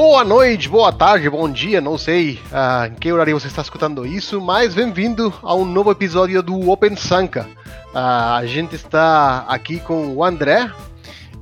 [0.00, 4.06] Boa noite, boa tarde, bom dia, não sei uh, em que horário você está escutando
[4.06, 7.48] isso, mas bem-vindo a um novo episódio do Open Sanka.
[7.92, 7.98] Uh,
[8.36, 10.70] a gente está aqui com o André.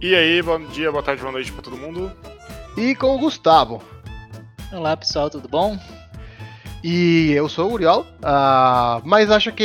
[0.00, 2.10] E aí, bom dia, boa tarde, boa noite para todo mundo.
[2.78, 3.82] E com o Gustavo.
[4.72, 5.78] Olá pessoal, tudo bom?
[6.82, 9.62] E eu sou o Uriol, uh, mas acho que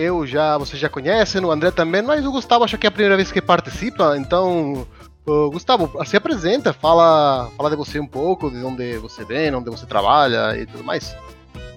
[0.00, 2.92] eu já, vocês já conhecem, o André também, mas o Gustavo acho que é a
[2.92, 4.84] primeira vez que participa, então
[5.26, 9.70] Uh, Gustavo, se apresenta, fala, fala de você um pouco, de onde você vem, onde
[9.70, 11.16] você trabalha e tudo mais.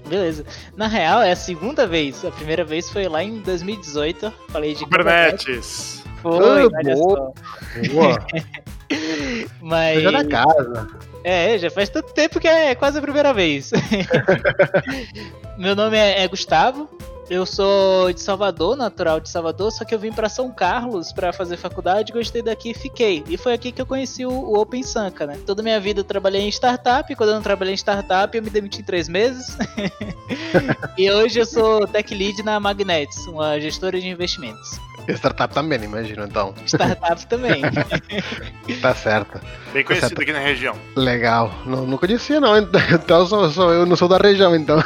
[0.08, 0.46] Beleza.
[0.76, 2.24] Na real, é a segunda vez.
[2.26, 4.34] A primeira vez foi lá em 2018.
[4.50, 6.04] Falei de Kubernetes.
[6.22, 7.34] Foi, ah, boa.
[7.92, 8.28] boa.
[9.62, 10.02] Mas...
[10.02, 10.88] Já na casa.
[11.24, 13.72] É, já faz tanto tempo que é quase a primeira vez.
[15.58, 16.90] Meu nome é, é Gustavo,
[17.30, 21.34] eu sou de Salvador, natural de Salvador, só que eu vim para São Carlos para
[21.34, 23.24] fazer faculdade, gostei daqui e fiquei.
[23.28, 25.38] E foi aqui que eu conheci o, o Open Sanka, né?
[25.46, 28.50] Toda minha vida eu trabalhei em startup, quando eu não trabalhei em startup eu me
[28.50, 29.58] demiti em três meses.
[30.98, 34.80] e hoje eu sou tech lead na Magnets, uma gestora de investimentos.
[35.16, 36.54] Startup também, imagino, então.
[36.66, 37.62] Startup também.
[38.82, 39.40] tá certo.
[39.72, 40.76] Bem tá conhecido tá aqui na região.
[40.96, 41.54] Legal.
[41.66, 42.54] Não, não conhecia, não.
[42.92, 44.84] Então, sou, sou, eu não sou da região, então.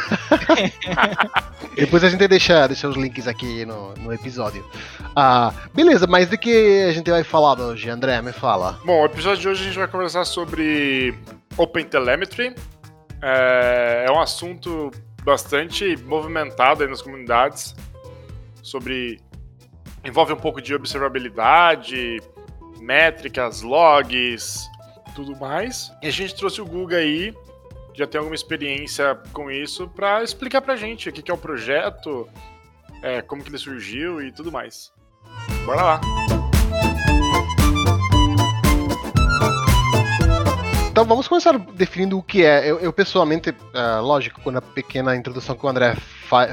[1.76, 4.66] Depois a gente deixa, deixa os links aqui no, no episódio.
[5.16, 8.22] Ah, beleza, mas de que a gente vai falar hoje, André?
[8.22, 8.80] Me fala.
[8.86, 11.14] Bom, o episódio de hoje a gente vai conversar sobre
[11.58, 12.56] Open Telemetry.
[13.22, 14.92] É, é um assunto
[15.24, 17.76] bastante movimentado aí nas comunidades
[18.64, 19.20] sobre
[20.04, 22.20] envolve um pouco de observabilidade,
[22.80, 24.70] métricas, logs,
[25.16, 25.92] tudo mais.
[26.02, 27.36] E a gente trouxe o Guga aí,
[27.94, 32.28] já tem alguma experiência com isso, para explicar pra gente o que é o projeto,
[33.02, 34.92] é, como que ele surgiu e tudo mais.
[35.66, 36.02] Bora lá!
[40.92, 42.70] Então vamos começar definindo o que é.
[42.70, 45.96] Eu, eu pessoalmente, uh, lógico, com a pequena introdução que o André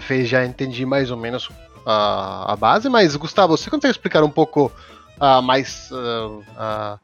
[0.00, 1.48] fez, já entendi mais ou menos
[1.84, 4.72] a, a base, mas Gustavo, você consegue explicar um pouco
[5.21, 6.98] uh, mais, uh,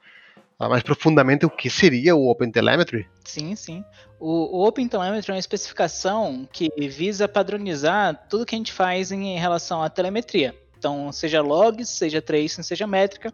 [0.58, 3.06] mais profundamente o que seria o OpenTelemetry?
[3.24, 3.84] Sim, sim.
[4.20, 9.38] O, o OpenTelemetry é uma especificação que visa padronizar tudo que a gente faz em
[9.38, 10.54] relação à telemetria.
[10.78, 13.32] Então, seja logs, seja tracing, seja métrica,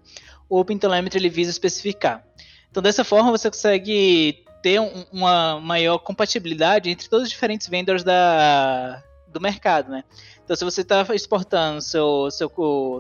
[0.49, 2.25] o OpenTelemetry ele visa especificar.
[2.71, 8.05] Então, dessa forma, você consegue ter um, uma maior compatibilidade entre todos os diferentes vendors
[8.05, 9.03] da,
[9.33, 10.05] do mercado, né?
[10.45, 12.51] Então, se você está exportando seu, seu,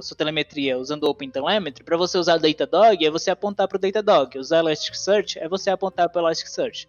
[0.02, 3.80] sua telemetria usando o OpenTelemetry, para você usar o Datadog, é você apontar para o
[3.80, 4.38] Datadog.
[4.38, 6.88] Usar Elasticsearch é você apontar para o Elasticsearch.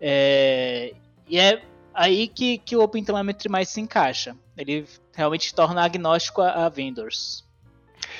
[0.00, 0.94] É,
[1.28, 1.62] e é
[1.94, 4.36] aí que, que o OpenTelemetry mais se encaixa.
[4.56, 7.44] Ele realmente torna agnóstico a, a vendors.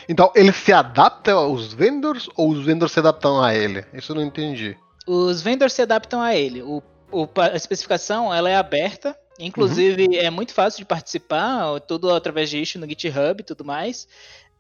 [0.09, 3.85] Então, ele se adapta aos vendors ou os vendors se adaptam a ele?
[3.93, 4.77] Isso eu não entendi.
[5.07, 6.63] Os vendors se adaptam a ele.
[6.63, 10.15] O, o, a especificação ela é aberta Inclusive, uhum.
[10.15, 14.07] é muito fácil de participar, tudo através de issue no GitHub e tudo mais.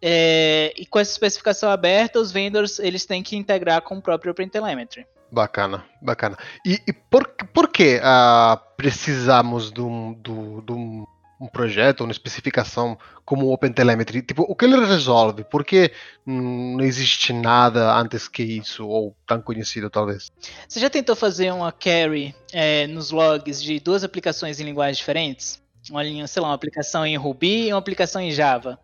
[0.00, 4.32] É, e com essa especificação aberta, os vendors eles têm que integrar com o próprio
[4.32, 5.06] OpenTelemetry.
[5.31, 6.37] Bacana, bacana.
[6.66, 11.06] E, e por, por que uh, precisamos de um, de um
[11.43, 15.43] um projeto, uma especificação como o OpenTelemetry, tipo, o que ele resolve?
[15.43, 15.91] Por que
[16.25, 20.31] não existe nada antes que isso, ou tão conhecido talvez?
[20.69, 25.61] Você já tentou fazer uma carry é, nos logs de duas aplicações em linguagens diferentes?
[25.91, 28.79] Uma linha, sei lá, uma aplicação em Ruby e uma aplicação em Java.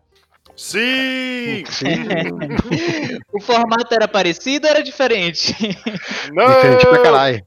[0.57, 1.63] Sim!
[1.71, 2.03] Sim.
[3.31, 5.55] o formato era parecido ou era diferente?
[6.33, 6.45] Não!
[6.45, 7.45] Diferente pra caralho.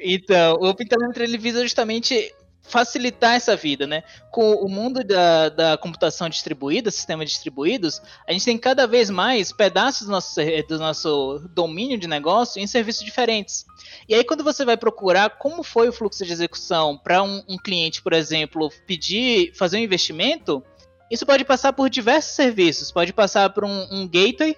[0.00, 2.32] Então, o OpenTelemetry ele visa justamente
[2.64, 4.02] facilitar essa vida, né?
[4.30, 9.52] Com o mundo da, da computação distribuída, sistemas distribuídos, a gente tem cada vez mais
[9.52, 13.66] pedaços do nosso, do nosso domínio de negócio em serviços diferentes.
[14.08, 17.58] E aí, quando você vai procurar como foi o fluxo de execução para um, um,
[17.58, 20.64] cliente, por exemplo, pedir, fazer um investimento,
[21.10, 22.90] isso pode passar por diversos serviços.
[22.90, 24.56] Pode passar por um, um gateway,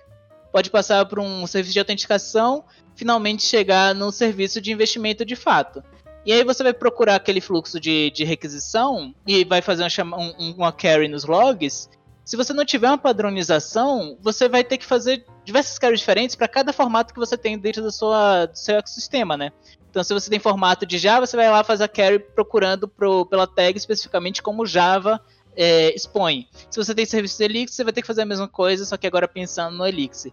[0.52, 2.64] pode passar por um serviço de autenticação,
[2.94, 5.82] finalmente chegar no serviço de investimento de fato.
[6.26, 10.54] E aí você vai procurar aquele fluxo de, de requisição e vai fazer uma, um,
[10.58, 11.88] uma carry nos logs.
[12.24, 16.48] Se você não tiver uma padronização, você vai ter que fazer diversas carries diferentes para
[16.48, 19.52] cada formato que você tem dentro do, sua, do seu ecossistema, né?
[19.88, 23.24] Então, se você tem formato de Java, você vai lá fazer a carry procurando pro,
[23.26, 25.22] pela tag especificamente como Java
[25.54, 26.48] é, expõe.
[26.68, 28.96] Se você tem serviço de Elixir, você vai ter que fazer a mesma coisa, só
[28.96, 30.32] que agora pensando no Elixir.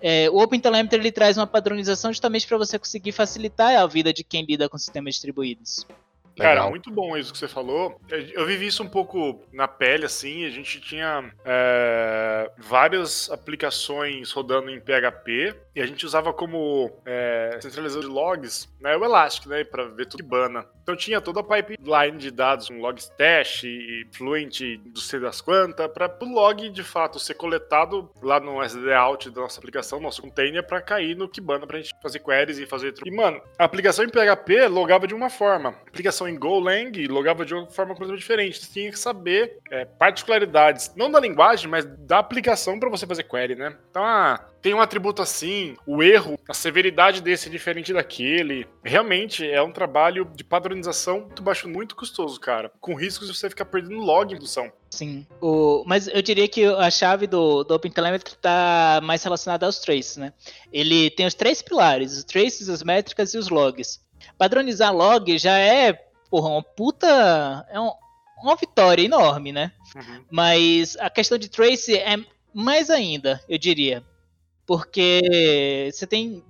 [0.00, 4.24] É, o OpenTelemetry ele traz uma padronização justamente para você conseguir facilitar a vida de
[4.24, 5.86] quem lida com sistemas distribuídos.
[6.36, 6.70] Cara, Legal.
[6.70, 8.00] muito bom isso que você falou.
[8.08, 10.44] Eu vivi isso um pouco na pele, assim.
[10.44, 17.58] A gente tinha é, várias aplicações rodando em PHP e a gente usava como é,
[17.60, 20.64] centralizador de logs né, o Elastic, né, para ver tudo que bana.
[20.82, 25.86] Então tinha toda a pipeline de dados com logstash e Fluent do sei das quantas,
[25.88, 30.22] para o log de fato ser coletado lá no SDD out da nossa aplicação, nosso
[30.22, 32.94] container, para cair no Kibana pra gente fazer queries e fazer.
[33.04, 37.44] E mano, a aplicação em PHP logava de uma forma, a aplicação em Golang logava
[37.44, 38.58] de uma forma completamente diferente.
[38.58, 43.24] Você tinha que saber é, particularidades, não da linguagem, mas da aplicação para você fazer
[43.24, 43.76] query, né?
[43.90, 48.66] Então, ah, tem um atributo assim, o erro, a severidade desse é diferente daquele.
[48.82, 52.70] Realmente é um trabalho de padronização muito baixo, muito custoso, cara.
[52.80, 54.70] Com riscos de você ficar perdendo log em produção.
[54.90, 55.26] Sim.
[55.40, 60.16] O, mas eu diria que a chave do, do OpenTelemetry está mais relacionada aos traces,
[60.16, 60.32] né?
[60.72, 64.00] Ele tem os três pilares, os traces, as métricas e os logs.
[64.36, 65.98] Padronizar log já é,
[66.30, 67.66] porra, uma puta...
[67.70, 67.92] É um,
[68.42, 69.72] uma vitória enorme, né?
[69.94, 70.24] Uhum.
[70.30, 72.16] Mas a questão de trace é
[72.52, 74.02] mais ainda, eu diria.
[74.66, 76.44] Porque você tem.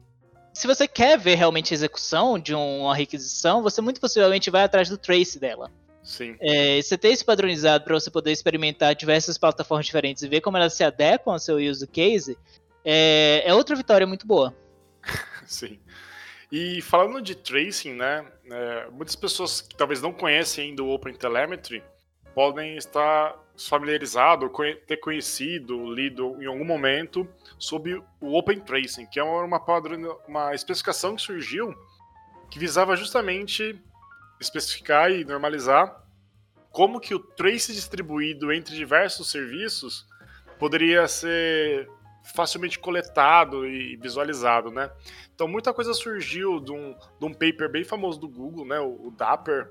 [0.53, 4.89] Se você quer ver realmente a execução de uma requisição, você muito possivelmente vai atrás
[4.89, 5.71] do trace dela.
[6.03, 6.37] Sim.
[6.41, 10.57] É, você ter isso padronizado para você poder experimentar diversas plataformas diferentes e ver como
[10.57, 12.37] elas se adequam ao seu use case,
[12.85, 14.55] é, é outra vitória muito boa.
[15.47, 15.79] Sim.
[16.51, 18.27] E falando de tracing, né?
[18.51, 21.83] É, muitas pessoas que talvez não conhecem ainda o OpenTelemetry
[22.35, 23.37] podem estar
[24.51, 30.09] conhe- ter conhecido, lido em algum momento sobre o Open Tracing, que é uma, padroni-
[30.27, 31.75] uma especificação que surgiu
[32.51, 33.79] que visava justamente
[34.41, 36.03] especificar e normalizar
[36.71, 40.07] como que o trace distribuído entre diversos serviços
[40.59, 41.89] poderia ser
[42.35, 44.91] facilmente coletado e visualizado, né?
[45.35, 48.79] Então muita coisa surgiu de um, de um paper bem famoso do Google, né?
[48.81, 49.71] O, o Dapper,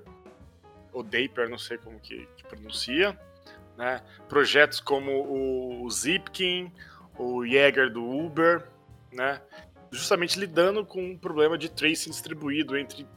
[0.91, 3.17] ou Dapper, não sei como que, que pronuncia,
[3.77, 4.01] né?
[4.27, 6.71] Projetos como o, o Zipkin,
[7.17, 8.67] o Jäger do Uber,
[9.11, 9.41] né?
[9.91, 13.07] Justamente lidando com um problema de tracing distribuído entre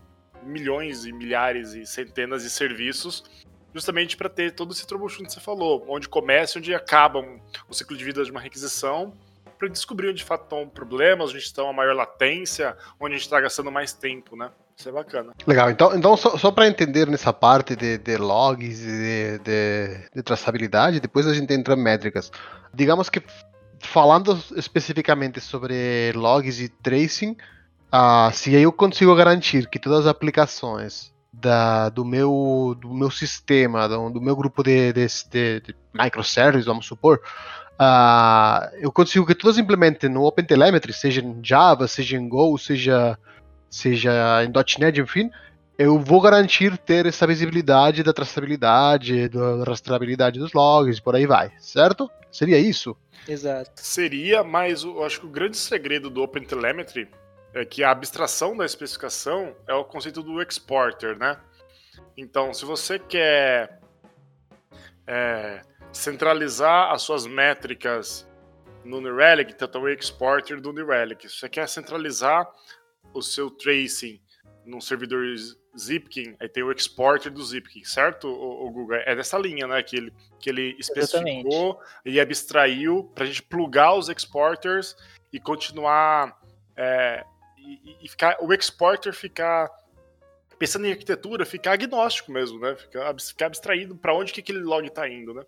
[0.42, 3.24] milhões e milhares e centenas de serviços,
[3.74, 7.20] justamente para ter todo esse troubleshooting que você falou, onde começa e onde acaba
[7.68, 9.16] o ciclo de vida de uma requisição,
[9.62, 13.26] para descobrir onde de fato estão problemas, onde estão a maior latência, onde a gente
[13.26, 14.50] está gastando mais tempo, né?
[14.76, 15.32] Isso é bacana.
[15.46, 20.10] Legal, então, então só, só para entender nessa parte de, de logs e de, de,
[20.16, 22.32] de traçabilidade, depois a gente entra em métricas.
[22.74, 23.22] Digamos que
[23.78, 27.36] falando especificamente sobre logs e tracing,
[27.92, 33.88] ah, se eu consigo garantir que todas as aplicações da, do, meu, do meu sistema,
[33.88, 37.20] do, do meu grupo de, de, de, de vamos supor,
[37.84, 43.18] ah, eu consigo que todas implementem no OpenTelemetry, seja em Java, seja em Go, seja,
[43.68, 45.30] seja em .NET, enfim,
[45.76, 51.50] eu vou garantir ter essa visibilidade da traçabilidade, da rastreabilidade dos logs, por aí vai,
[51.58, 52.08] certo?
[52.30, 52.96] Seria isso?
[53.26, 53.72] Exato.
[53.74, 57.08] Seria, mas eu acho que o grande segredo do OpenTelemetry
[57.52, 61.36] é que a abstração da especificação é o conceito do exporter, né?
[62.16, 63.80] Então, se você quer
[65.06, 68.28] é, centralizar as suas métricas
[68.84, 71.28] no New Relic, então tem o exporter do New Relic.
[71.28, 72.50] Se você quer centralizar
[73.14, 74.20] o seu tracing
[74.64, 75.24] num servidor
[75.78, 78.96] Zipkin, aí tem o exporter do Zipkin, certo, o, Google?
[78.96, 83.94] É dessa linha, né, que ele, que ele especificou e abstraiu para a gente plugar
[83.94, 84.96] os exporters
[85.32, 86.38] e continuar
[86.76, 87.24] é,
[87.56, 89.70] e, e ficar o exporter ficar
[90.58, 92.76] pensando em arquitetura, ficar agnóstico mesmo, né?
[92.76, 95.42] Ficar, ficar abstraído para onde que aquele log está indo, né?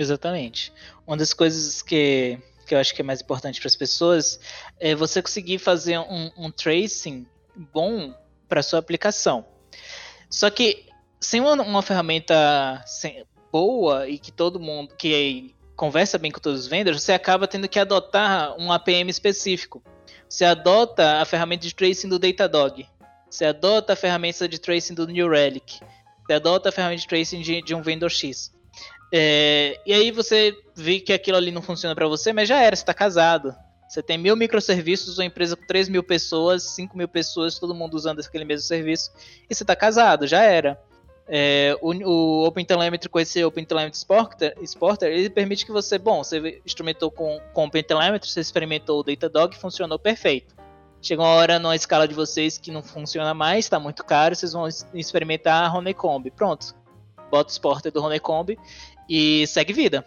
[0.00, 0.72] Exatamente.
[1.06, 4.40] Uma das coisas que, que eu acho que é mais importante para as pessoas
[4.78, 8.14] é você conseguir fazer um, um tracing bom
[8.48, 9.44] para sua aplicação.
[10.30, 10.86] Só que
[11.20, 16.60] sem uma, uma ferramenta sem, boa e que todo mundo que conversa bem com todos
[16.60, 19.82] os vendors, você acaba tendo que adotar um APM específico.
[20.26, 22.86] Você adota a ferramenta de tracing do Datadog.
[23.28, 25.78] Você adota a ferramenta de tracing do New Relic.
[26.24, 28.50] Você adota a ferramenta de tracing de, de um vendor X.
[29.12, 32.76] É, e aí você vê que aquilo ali não funciona para você, mas já era,
[32.76, 33.54] você está casado.
[33.88, 37.94] Você tem mil microserviços, uma empresa com 3 mil pessoas, 5 mil pessoas, todo mundo
[37.94, 39.10] usando aquele mesmo serviço,
[39.48, 40.80] e você está casado, já era.
[41.26, 44.00] É, o, o OpenTelemetry com esse OpenTelemetry
[44.60, 49.56] Exporter, ele permite que você, bom, você instrumentou com, com OpenTelemetry, você experimentou o Datadog,
[49.56, 50.54] funcionou perfeito.
[51.02, 54.52] Chega uma hora numa escala de vocês que não funciona mais, está muito caro, vocês
[54.52, 56.30] vão experimentar a Honeycomb.
[56.30, 56.74] Pronto.
[57.30, 58.58] Bota o exporter do Honeycomb
[59.10, 60.06] e segue vida.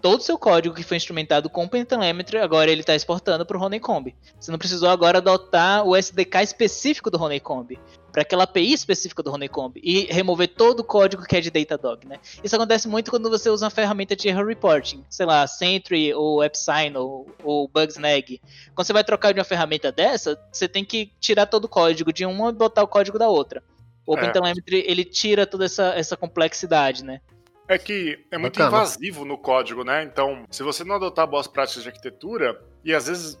[0.00, 3.56] Todo o seu código que foi instrumentado com o OpenTelemetry, agora ele está exportando para
[3.56, 4.12] o Honeycomb.
[4.40, 7.78] Você não precisou agora adotar o SDK específico do Honeycomb.
[8.10, 12.04] para aquela API específica do Honeycomb e remover todo o código que é de Datadog,
[12.06, 12.18] né?
[12.42, 16.42] Isso acontece muito quando você usa uma ferramenta de error reporting, sei lá, Sentry ou
[16.42, 18.40] AppSign ou, ou Bugsnag.
[18.74, 22.12] Quando você vai trocar de uma ferramenta dessa, você tem que tirar todo o código
[22.12, 23.62] de uma e botar o código da outra.
[24.04, 24.90] O OpenTelemetry, é.
[24.90, 27.20] ele tira toda essa, essa complexidade, né?
[27.68, 28.82] É que é muito Bacana.
[28.82, 30.02] invasivo no código, né?
[30.02, 33.38] Então, se você não adotar boas práticas de arquitetura, e às vezes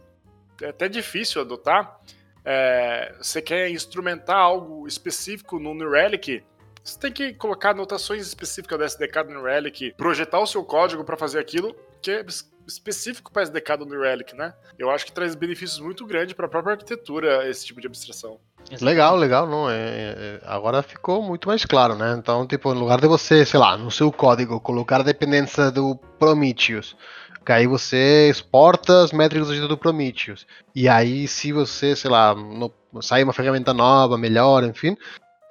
[0.60, 2.00] é até difícil adotar,
[2.44, 6.42] é, você quer instrumentar algo específico no New Relic,
[6.82, 11.04] você tem que colocar anotações específicas do SDK do New Relic, projetar o seu código
[11.04, 12.26] para fazer aquilo que é
[12.66, 14.54] específico para SDK do New Relic, né?
[14.78, 18.40] Eu acho que traz benefícios muito grandes para a própria arquitetura esse tipo de abstração.
[18.80, 22.14] Legal, legal, não é, é, agora ficou muito mais claro, né?
[22.18, 25.96] Então, tipo, no lugar de você, sei lá, no seu código colocar a dependência do
[26.18, 26.96] Prometheus,
[27.44, 30.46] que aí você exporta as métricas do Prometheus.
[30.74, 34.96] E aí, se você, sei lá, no, sai uma ferramenta nova, melhor, enfim,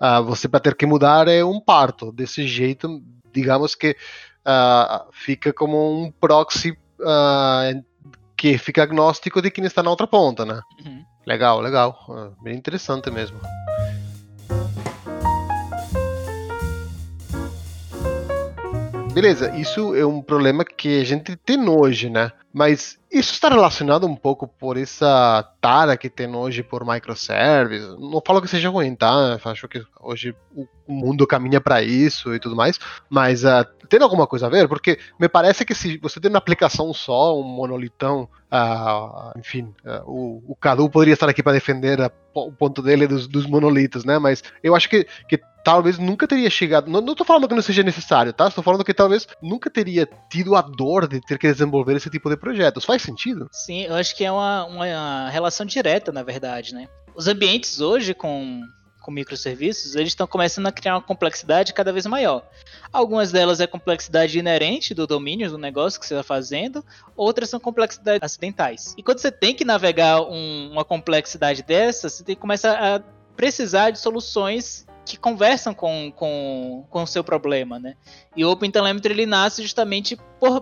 [0.02, 2.12] uh, você vai ter que mudar é um parto.
[2.12, 3.02] Desse jeito,
[3.32, 3.96] digamos que
[4.46, 7.84] uh, fica como um proxy uh,
[8.36, 10.60] que fica agnóstico de quem está na outra ponta, né?
[10.84, 11.06] Uhum.
[11.26, 11.96] Legal, legal.
[12.42, 13.40] Bem interessante mesmo.
[19.14, 22.32] Beleza, isso é um problema que a gente tem hoje, né?
[22.54, 27.90] Mas isso está relacionado um pouco por essa tara que tem hoje por microservices.
[28.00, 29.38] Não falo que seja ruim, tá?
[29.44, 32.80] Acho que hoje o mundo caminha para isso e tudo mais.
[33.10, 34.68] Mas uh, tem alguma coisa a ver?
[34.70, 40.10] Porque me parece que se você tem uma aplicação só, um monolitão, uh, enfim, uh,
[40.10, 42.00] o, o Cadu poderia estar aqui para defender
[42.34, 44.18] o ponto dele dos, dos monolitos, né?
[44.20, 46.90] Mas eu acho que, que talvez nunca teria chegado.
[46.90, 48.48] Não, não tô falando que não seja necessário, tá?
[48.48, 52.30] Estou falando que talvez nunca teria tido a dor de ter que desenvolver esse tipo
[52.30, 52.86] de projetos.
[52.86, 53.48] Faz sentido?
[53.52, 56.88] Sim, eu acho que é uma, uma relação direta, na verdade, né?
[57.16, 58.62] Os ambientes hoje com,
[59.02, 62.44] com microserviços, eles estão começando a criar uma complexidade cada vez maior.
[62.92, 67.60] Algumas delas é complexidade inerente do domínio do negócio que você está fazendo, outras são
[67.60, 68.94] complexidades acidentais.
[68.98, 73.02] E quando você tem que navegar um, uma complexidade dessa, você tem que começar a
[73.36, 77.96] precisar de soluções que conversam com, com, com o seu problema, né?
[78.34, 80.18] E o OpenTelemetry ele nasce justamente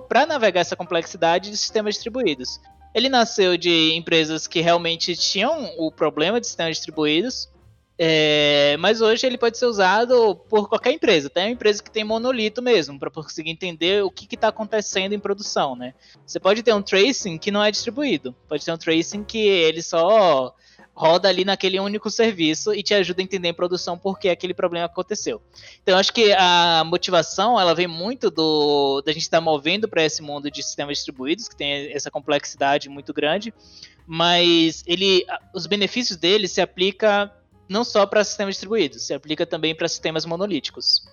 [0.07, 2.59] para navegar essa complexidade de sistemas distribuídos.
[2.95, 7.47] Ele nasceu de empresas que realmente tinham o problema de sistemas distribuídos,
[7.95, 12.03] é, mas hoje ele pode ser usado por qualquer empresa, até uma empresa que tem
[12.03, 15.93] monolito mesmo, para conseguir entender o que está acontecendo em produção, né?
[16.25, 19.83] Você pode ter um tracing que não é distribuído, pode ter um tracing que ele
[19.83, 20.55] só
[20.99, 24.53] roda ali naquele único serviço e te ajuda a entender em produção por que aquele
[24.53, 25.41] problema aconteceu.
[25.81, 30.03] Então, acho que a motivação ela vem muito do da gente estar tá movendo para
[30.03, 33.53] esse mundo de sistemas distribuídos que tem essa complexidade muito grande,
[34.05, 35.25] mas ele,
[35.55, 37.33] os benefícios dele se aplica
[37.69, 41.07] não só para sistemas distribuídos, se aplica também para sistemas monolíticos.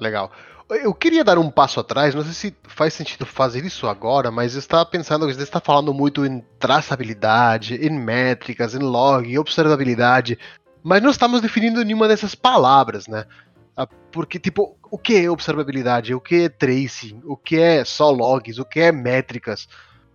[0.00, 0.32] Legal.
[0.70, 4.54] Eu queria dar um passo atrás, não sei se faz sentido fazer isso agora, mas
[4.54, 10.38] eu estava pensando você está falando muito em traçabilidade, em métricas, em log, em observabilidade,
[10.82, 13.26] mas não estamos definindo nenhuma dessas palavras, né?
[13.76, 16.14] Ah, porque, tipo, o que é observabilidade?
[16.14, 17.20] O que é tracing?
[17.24, 18.58] O que é só logs?
[18.58, 19.68] O que é métricas?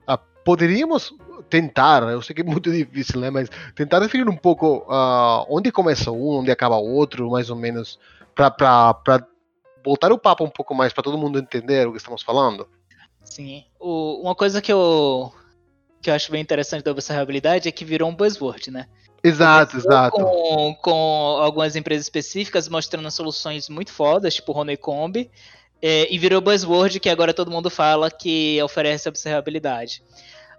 [0.08, 1.14] Ah, poderíamos
[1.50, 3.30] tentar, eu sei que é muito difícil, né?
[3.30, 8.00] Mas tentar definir um pouco uh, onde começa um, onde acaba outro, mais ou menos,
[8.34, 8.56] para
[9.84, 12.68] voltar o papo um pouco mais para todo mundo entender o que estamos falando?
[13.24, 13.66] Sim.
[13.80, 15.32] O, uma coisa que eu,
[16.02, 18.88] que eu acho bem interessante da observabilidade é que virou um buzzword, né?
[19.24, 20.16] Exato, exato.
[20.16, 25.30] Com, com algumas empresas específicas mostrando soluções muito fodas, tipo Honeycomb,
[25.82, 30.04] é, e virou buzzword que agora todo mundo fala que oferece observabilidade.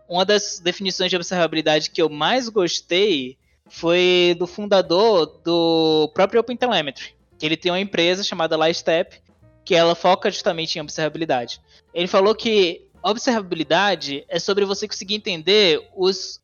[0.09, 7.15] Uma das definições de observabilidade que eu mais gostei foi do fundador do próprio OpenTelemetry,
[7.41, 9.19] que ele tem uma empresa chamada Lightstep,
[9.65, 11.59] que ela foca justamente em observabilidade.
[11.95, 16.43] Ele falou que observabilidade é sobre você conseguir entender os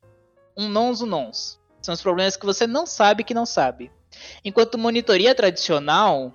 [0.56, 1.60] unknowns unknowns.
[1.82, 3.92] São os problemas que você não sabe que não sabe.
[4.42, 6.32] Enquanto monitoria tradicional,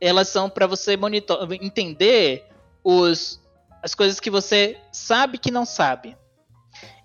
[0.00, 2.44] elas são para você monitor entender
[2.82, 3.40] os,
[3.80, 6.16] as coisas que você sabe que não sabe.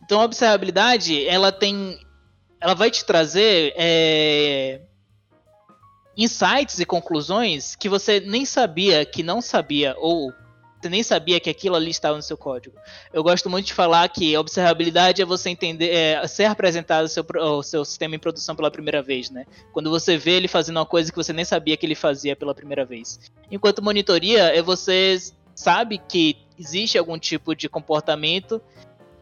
[0.03, 1.99] Então a observabilidade, ela tem.
[2.59, 4.81] Ela vai te trazer é,
[6.17, 10.33] insights e conclusões que você nem sabia que não sabia, ou
[10.81, 12.75] você nem sabia que aquilo ali estava no seu código.
[13.11, 17.25] Eu gosto muito de falar que observabilidade é você entender, é, ser apresentado o seu,
[17.35, 19.45] o seu sistema em produção pela primeira vez, né?
[19.73, 22.53] Quando você vê ele fazendo uma coisa que você nem sabia que ele fazia pela
[22.53, 23.19] primeira vez.
[23.51, 25.17] Enquanto monitoria é você
[25.55, 28.61] sabe que existe algum tipo de comportamento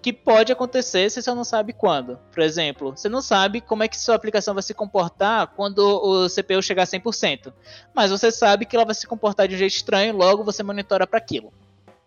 [0.05, 2.19] que pode acontecer, você só não sabe quando.
[2.31, 6.29] Por exemplo, você não sabe como é que sua aplicação vai se comportar quando o
[6.29, 7.51] CPU chegar a 100%.
[7.91, 11.07] Mas você sabe que ela vai se comportar de um jeito estranho, logo você monitora
[11.07, 11.51] para aquilo.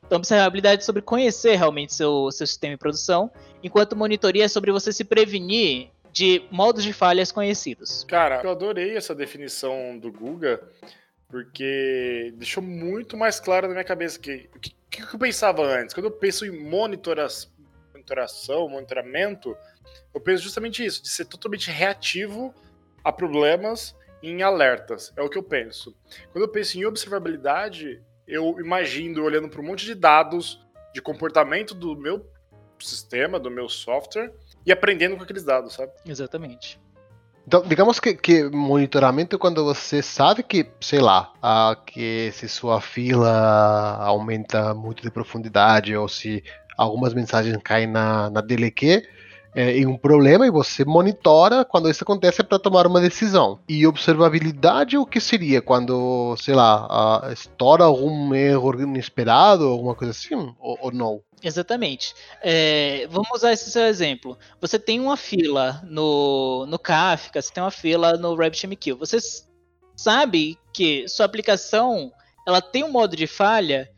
[0.07, 3.33] Então, observabilidade é sobre conhecer realmente seu, seu sistema de produção,
[3.65, 8.05] enquanto monitoria é sobre você se prevenir de modos de falhas conhecidos.
[8.05, 10.63] Cara, eu adorei essa definição do Guga,
[11.27, 15.93] porque deixou muito mais claro na minha cabeça que o que, que, eu pensava antes.
[15.93, 17.58] Quando eu penso em monitoração,
[18.09, 19.57] monitoração, monitoramento,
[20.15, 22.55] eu penso justamente isso, de ser totalmente reativo
[23.05, 25.13] a problemas em alertas.
[25.17, 25.95] É o que eu penso.
[26.33, 30.61] Quando eu penso em observabilidade, eu imagino olhando para um monte de dados
[30.93, 32.27] de comportamento do meu
[32.81, 34.33] sistema, do meu software,
[34.65, 35.93] e aprendendo com aqueles dados, sabe?
[36.07, 36.81] Exatamente.
[37.47, 42.47] Então, digamos que, que monitoramento é quando você sabe que, sei lá, a, que se
[42.47, 46.45] sua fila aumenta muito de profundidade ou se
[46.79, 49.03] algumas mensagens caem na, na DLQ,
[49.55, 53.59] é, em um problema e você monitora quando isso acontece para tomar uma decisão.
[53.69, 60.35] E observabilidade, o que seria quando, sei lá, estoura algum erro inesperado, alguma coisa assim,
[60.35, 61.21] ou, ou não?
[61.43, 62.15] Exatamente.
[62.43, 64.39] É, vamos usar esse seu exemplo.
[64.61, 68.95] Você tem uma fila no, no Kafka, você tem uma fila no RabbitMQ.
[68.95, 69.19] Você
[69.97, 72.13] sabe que sua aplicação
[72.47, 73.91] ela tem um modo de falha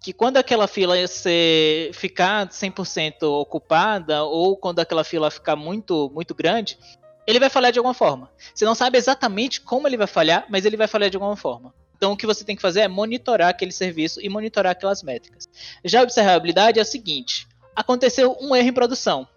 [0.00, 6.34] que quando aquela fila ser, ficar 100% ocupada ou quando aquela fila ficar muito, muito
[6.34, 6.78] grande,
[7.26, 8.30] ele vai falhar de alguma forma.
[8.54, 11.74] Você não sabe exatamente como ele vai falhar, mas ele vai falhar de alguma forma.
[11.96, 15.48] Então o que você tem que fazer é monitorar aquele serviço e monitorar aquelas métricas.
[15.84, 19.28] Já a observabilidade é o seguinte: aconteceu um erro em produção.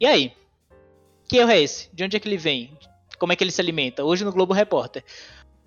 [0.00, 0.32] E aí?
[1.28, 1.90] Que erro é esse?
[1.92, 2.76] De onde é que ele vem?
[3.18, 4.04] Como é que ele se alimenta?
[4.04, 5.04] Hoje no Globo Repórter.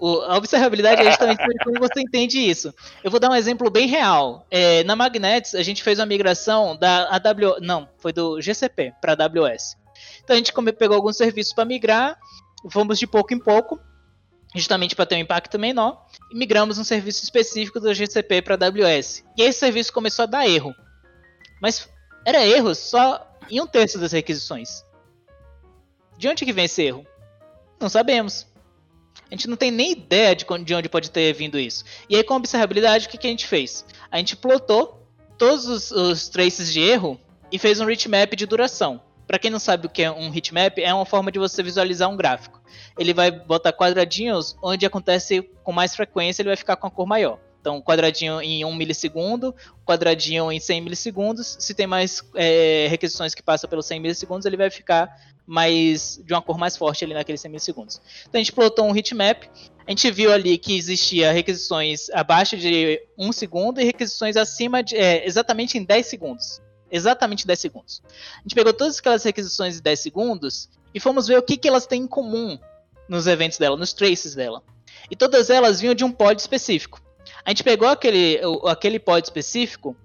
[0.02, 2.74] A observabilidade é justamente como você entende isso.
[3.04, 4.46] Eu vou dar um exemplo bem real.
[4.50, 9.12] É, na Magnetics, a gente fez uma migração da AWS, não, foi do GCP para
[9.12, 9.76] AWS.
[10.24, 12.18] Então a gente pegou alguns serviços para migrar,
[12.70, 13.78] fomos de pouco em pouco,
[14.56, 19.26] justamente para ter um impacto menor, e migramos um serviço específico do GCP para AWS.
[19.38, 20.74] E esse serviço começou a dar erro.
[21.62, 21.90] Mas
[22.26, 24.84] era erro só em um terço das requisições.
[26.18, 27.06] De onde que vem esse erro?
[27.80, 28.46] Não sabemos.
[29.30, 31.86] A gente não tem nem ideia de, de onde pode ter vindo isso.
[32.10, 33.86] E aí, com observabilidade, o que, que a gente fez?
[34.12, 37.20] A gente plotou todos os, os traces de erro
[37.52, 39.02] e fez um heatmap de duração.
[39.28, 42.10] Para quem não sabe o que é um heatmap, é uma forma de você visualizar
[42.10, 42.60] um gráfico.
[42.98, 47.06] Ele vai botar quadradinhos onde acontece com mais frequência, ele vai ficar com a cor
[47.06, 47.40] maior.
[47.60, 49.54] Então, quadradinho em 1 milissegundo,
[49.86, 51.58] quadradinho em 100 milissegundos.
[51.60, 55.14] Se tem mais é, requisições que passam pelos 100 milissegundos, ele vai ficar
[55.46, 58.02] mais de uma cor mais forte ali naqueles 100 milissegundos.
[58.22, 59.44] Então, a gente plotou um heatmap.
[59.86, 64.96] A gente viu ali que existia requisições abaixo de 1 segundo e requisições acima de
[64.96, 66.62] é, exatamente em 10 segundos.
[66.92, 68.02] Exatamente 10 segundos.
[68.38, 71.68] A gente pegou todas aquelas requisições de 10 segundos e fomos ver o que, que
[71.68, 72.58] elas têm em comum
[73.08, 74.64] nos eventos dela, nos traces dela.
[75.10, 77.02] E todas elas vinham de um pod específico.
[77.46, 79.96] A gente pegou aquele, aquele pod específico,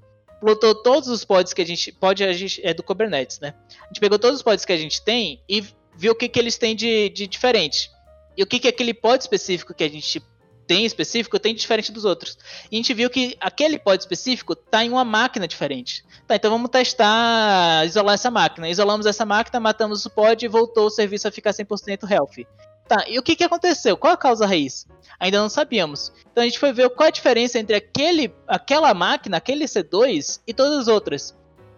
[0.40, 1.92] plotou todos os pods que a gente.
[1.92, 3.55] Pod a gente, é do Kubernetes, né?
[3.83, 5.64] A gente pegou todos os pods que a gente tem e
[5.97, 7.90] viu o que, que eles têm de, de diferente.
[8.37, 10.20] E o que, que aquele pod específico que a gente
[10.66, 12.38] tem específico tem de diferente dos outros.
[12.70, 16.05] E a gente viu que aquele pod específico está em uma máquina diferente.
[16.27, 18.68] Tá, então vamos testar, isolar essa máquina.
[18.68, 22.47] Isolamos essa máquina, matamos o pod e voltou o serviço a ficar 100% healthy.
[22.87, 23.97] Tá, e o que, que aconteceu?
[23.97, 24.87] Qual a causa raiz?
[25.18, 26.12] Ainda não sabíamos.
[26.31, 30.53] Então a gente foi ver qual a diferença entre aquele, aquela máquina, aquele C2 e
[30.53, 31.35] todas as outras.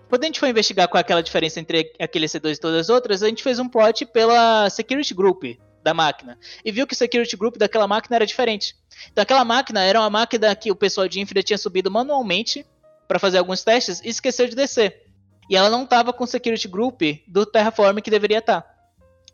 [0.08, 2.88] Quando a gente foi investigar qual é aquela diferença entre aquele C2 e todas as
[2.88, 5.44] outras, a gente fez um plot pela Security Group
[5.82, 8.74] da máquina e viu que o Security Group daquela máquina era diferente.
[9.12, 12.66] Então aquela máquina era uma máquina que o pessoal de infra tinha subido manualmente
[13.06, 15.04] para fazer alguns testes e esqueceu de descer.
[15.48, 18.62] E ela não estava com o Security Group do Terraform que deveria estar.
[18.62, 18.75] Tá.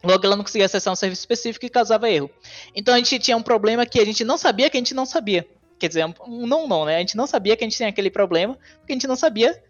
[0.03, 2.31] Logo, ela não conseguia acessar um serviço específico e causava erro.
[2.75, 5.07] Então a gente tinha um problema que a gente não sabia que a gente não
[5.07, 5.47] sabia.
[5.79, 6.97] Quer dizer, um não, não, né?
[6.97, 9.63] A gente não sabia que a gente tinha aquele problema, porque a gente não sabia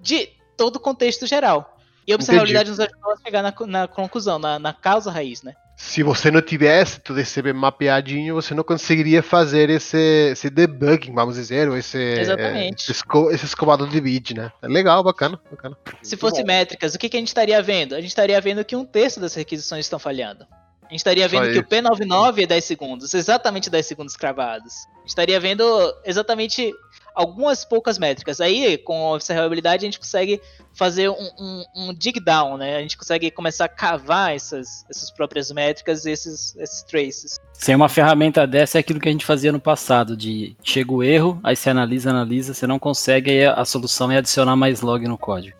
[0.00, 1.76] de todo o contexto geral.
[2.06, 2.82] E a observabilidade Entendi.
[2.82, 5.54] nos ajudou a chegar na, na conclusão, na, na causa raiz, né?
[5.76, 11.36] Se você não tivesse tudo esse mapeadinho, você não conseguiria fazer esse, esse debugging, vamos
[11.36, 12.90] dizer, ou esse, Exatamente.
[12.90, 14.52] esse, esse escovado de bit, né?
[14.62, 15.76] É legal, bacana, bacana.
[16.02, 17.94] Se fosse métricas, o que, que a gente estaria vendo?
[17.94, 20.46] A gente estaria vendo que um terço das requisições estão falhando.
[20.84, 24.74] A gente estaria vendo que o P99 é 10 segundos, exatamente 10 segundos cravados.
[24.96, 25.64] A gente estaria vendo
[26.04, 26.70] exatamente
[27.14, 28.40] algumas poucas métricas.
[28.40, 30.40] Aí, com a observabilidade, a gente consegue
[30.74, 32.76] fazer um, um, um, dig down, né?
[32.76, 37.38] A gente consegue começar a cavar essas, essas próprias métricas, esses, esses traces.
[37.52, 41.02] Sem uma ferramenta dessa é aquilo que a gente fazia no passado, de chega o
[41.02, 45.06] erro, aí você analisa, analisa, você não consegue, aí a solução é adicionar mais log
[45.06, 45.56] no código.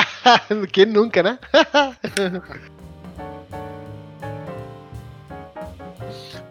[0.70, 1.38] Quem nunca, né?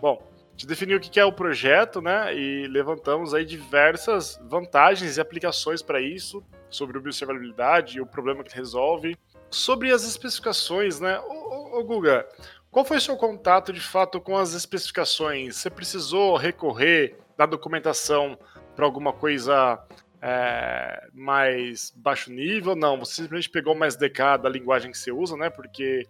[0.01, 0.21] Bom,
[0.63, 2.33] gente definiu o que é o projeto, né?
[2.35, 8.55] E levantamos aí diversas vantagens e aplicações para isso, sobre observabilidade e o problema que
[8.55, 9.17] resolve.
[9.49, 11.19] Sobre as especificações, né?
[11.19, 12.25] Ô, ô, ô Guga,
[12.71, 15.57] qual foi o seu contato de fato com as especificações?
[15.57, 18.37] Você precisou recorrer da documentação
[18.75, 19.85] para alguma coisa
[20.21, 22.75] é, mais baixo nível?
[22.75, 25.49] Não, você simplesmente pegou uma SDK da linguagem que você usa, né?
[25.49, 26.07] Porque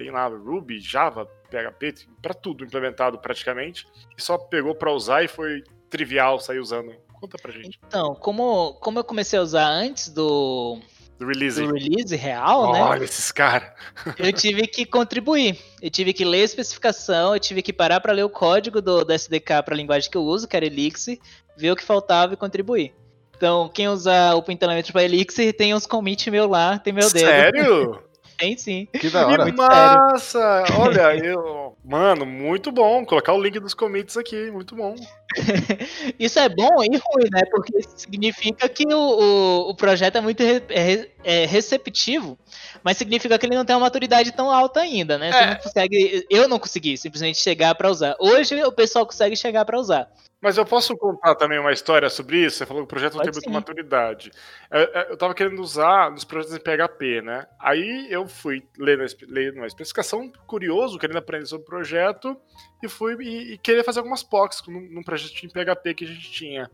[0.00, 3.86] tem lá Ruby, Java, PHP, para tudo implementado praticamente,
[4.16, 6.94] e só pegou para usar e foi trivial sair usando.
[7.20, 7.78] Conta pra gente.
[7.86, 10.78] Então, como, como eu comecei a usar antes do,
[11.18, 11.60] do release.
[11.60, 12.82] do release real, Olha né?
[12.82, 13.72] Olha esses caras.
[14.18, 15.58] Eu tive que contribuir.
[15.82, 19.04] Eu tive que ler a especificação, eu tive que parar para ler o código do,
[19.04, 21.18] do SDK para a linguagem que eu uso, que era Elixir,
[21.58, 22.94] ver o que faltava e contribuir.
[23.36, 27.26] Então, quem usa o Pentelemetro para Elixir tem uns commit meu lá, tem meu dedo.
[27.26, 28.02] Sério?
[28.40, 28.88] Tem sim.
[28.98, 29.42] Que da hora.
[29.44, 30.64] Muito Massa!
[30.78, 31.76] Olha, eu.
[31.84, 33.04] Mano, muito bom.
[33.04, 34.96] Colocar o link dos commits aqui, muito bom.
[36.18, 37.42] Isso é bom e ruim, né?
[37.50, 42.38] Porque significa que o, o, o projeto é muito re- é, é receptivo,
[42.82, 45.32] mas significa que ele não tem uma maturidade tão alta ainda, né?
[45.32, 45.46] Você É.
[45.46, 46.26] não consegue.
[46.28, 48.16] Eu não consegui simplesmente chegar para usar.
[48.18, 50.08] Hoje o pessoal consegue chegar para usar.
[50.42, 52.56] Mas eu posso contar também uma história sobre isso?
[52.56, 54.30] Você falou que o projeto não tem muita maturidade.
[54.70, 57.46] Eu, eu tava querendo usar nos projetos em PHP, né?
[57.60, 62.34] Aí eu fui lendo, a espe- lendo uma especificação, curioso, querendo aprender sobre o projeto,
[62.82, 66.08] e fui e, e querer fazer algumas POCs num, num projeto em PHP que a
[66.08, 66.70] gente tinha.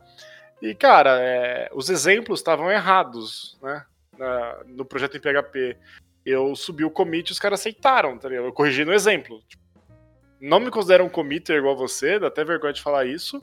[0.63, 3.85] E, cara, é, os exemplos estavam errados, né?
[4.17, 5.77] Na- no projeto em PHP.
[6.25, 8.47] Eu subi o commit e os caras aceitaram, tá ligado?
[8.47, 9.41] Eu corrigi no exemplo.
[9.49, 9.63] Tipo,
[10.41, 13.43] não me considero um committer igual você, dá até vergonha de falar isso.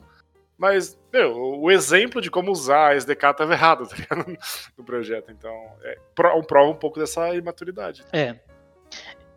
[0.58, 4.38] Mas, meu, o exemplo de como usar a SDK estava errado, tá ligado?
[4.76, 5.30] No projeto.
[5.30, 8.04] Então, é, pro- prova um pouco dessa imaturidade.
[8.12, 8.36] É.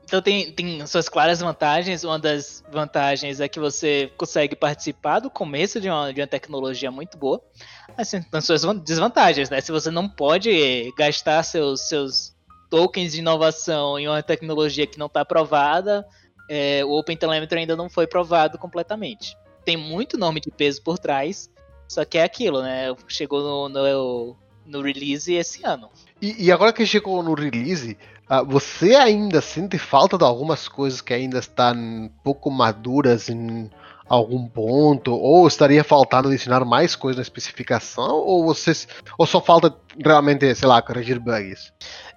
[0.08, 2.06] Então tem, tem suas claras vantagens.
[2.06, 6.90] Uma das vantagens é que você consegue participar do começo de uma, de uma tecnologia
[6.90, 7.42] muito boa.
[7.98, 9.60] Assim, tem suas van- desvantagens, né?
[9.60, 12.34] Se você não pode gastar seus, seus
[12.70, 16.08] tokens de inovação em uma tecnologia que não está aprovada,
[16.50, 19.36] é, o OpenTelemetry ainda não foi provado completamente.
[19.66, 21.50] Tem muito nome de peso por trás,
[21.90, 22.96] só que é aquilo, né?
[23.10, 25.90] Chegou no, no, no release esse ano.
[26.22, 31.00] E, e agora que chegou no release, ah, você ainda sente falta de algumas coisas
[31.00, 33.70] que ainda estão pouco maduras em
[34.08, 35.14] algum ponto?
[35.14, 38.16] Ou estaria faltando adicionar mais coisas na especificação?
[38.16, 41.72] Ou, vocês, ou só falta realmente, sei lá, corrigir bugs?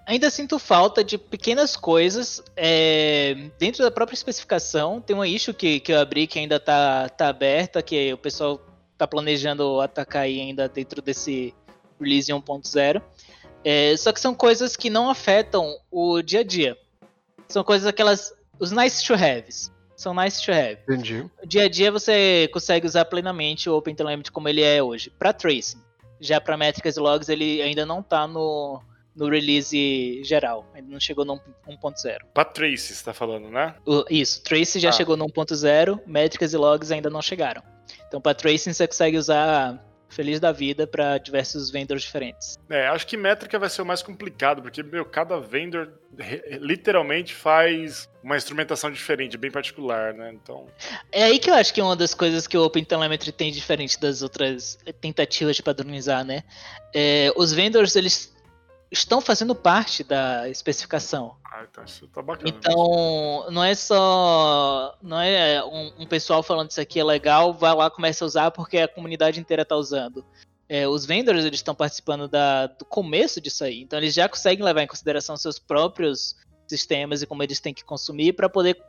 [0.05, 4.99] Ainda sinto falta de pequenas coisas é, dentro da própria especificação.
[4.99, 8.59] Tem uma issue que, que eu abri que ainda está tá aberta, que o pessoal
[8.93, 11.53] está planejando atacar ainda dentro desse
[11.99, 13.01] release 1.0.
[13.63, 16.77] É, só que são coisas que não afetam o dia a dia.
[17.47, 18.33] São coisas aquelas.
[18.59, 19.71] Os nice to haves.
[19.95, 20.77] São nice to have.
[20.89, 21.23] Entendi.
[21.41, 25.11] No dia a dia você consegue usar plenamente o OpenTelemetry como ele é hoje.
[25.11, 25.79] Para tracing.
[26.19, 28.81] Já para métricas e logs ele ainda não está no,
[29.15, 30.65] no release geral.
[30.73, 31.35] Ainda não chegou no
[31.67, 32.17] 1.0.
[32.33, 33.75] Patrice, você tá falando, né?
[33.85, 34.91] O- Isso, Trace já Ah.
[34.91, 37.61] chegou no 1.0, métricas e logs ainda não chegaram.
[38.07, 39.79] Então para tracing você consegue usar
[40.11, 42.57] feliz da vida para diversos vendors diferentes.
[42.69, 45.93] É, acho que métrica vai ser o mais complicado, porque, meu, cada vendor
[46.59, 50.31] literalmente faz uma instrumentação diferente, bem particular, né?
[50.33, 50.67] Então,
[51.11, 53.99] É aí que eu acho que é uma das coisas que o OpenTelemetry tem diferente
[53.99, 56.43] das outras tentativas de padronizar, né?
[56.93, 58.33] É, os vendors, eles
[58.91, 61.37] estão fazendo parte da especificação.
[61.45, 62.49] ah, então isso tá bacana.
[62.49, 64.97] Então, não é só.
[65.01, 68.51] Não é um, um pessoal falando isso aqui é legal, vai lá começa a usar
[68.51, 70.25] porque a comunidade inteira tá usando.
[70.67, 73.81] É, os vendors eles estão participando da, do começo disso aí.
[73.81, 76.35] Então eles já conseguem levar em consideração seus próprios
[76.67, 78.81] sistemas e como eles têm que consumir para poder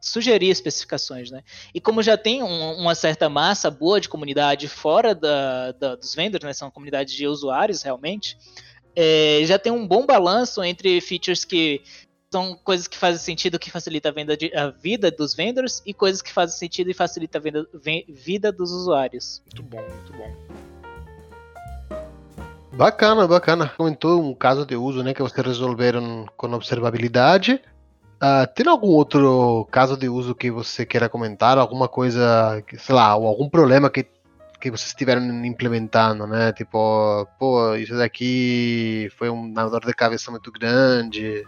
[0.00, 1.44] sugerir especificações, né?
[1.72, 6.12] E como já tem um- uma certa massa boa de comunidade fora da, da- dos
[6.12, 6.52] vendors, né?
[6.52, 8.36] São comunidades de usuários realmente,
[8.94, 11.82] é, já tem um bom balanço entre features que
[12.32, 15.92] são coisas que fazem sentido, que facilita a, venda de- a vida dos vendors e
[15.92, 19.42] coisas que fazem sentido e facilita a venda- ven- vida dos usuários.
[19.44, 20.32] Muito bom, muito bom.
[22.72, 23.68] Bacana, bacana.
[23.76, 27.60] Comentou um caso de uso, né, que vocês resolveram com observabilidade.
[28.18, 31.58] Ah, tem algum outro caso de uso que você queira comentar?
[31.58, 34.06] Alguma coisa, sei lá, ou algum problema que,
[34.62, 36.52] que vocês estiveram implementando, né?
[36.52, 41.44] Tipo, pô, isso daqui foi um dor de cabeça muito grande.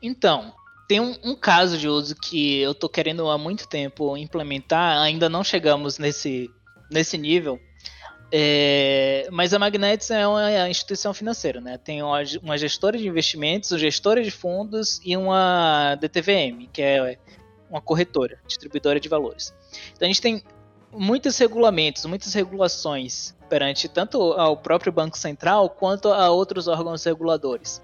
[0.00, 0.54] Então,
[0.88, 5.28] tem um, um caso de uso que eu tô querendo há muito tempo implementar, ainda
[5.28, 6.50] não chegamos nesse,
[6.90, 7.60] nesse nível,
[8.32, 11.78] É, mas a Magnetics é uma instituição financeira, né?
[11.78, 17.18] Tem uma, uma gestora de investimentos, uma gestora de fundos e uma DTVM, que é
[17.70, 19.54] uma corretora, distribuidora de valores.
[19.92, 20.42] Então a gente tem
[20.96, 27.82] muitos regulamentos, muitas regulações perante tanto ao próprio Banco Central quanto a outros órgãos reguladores.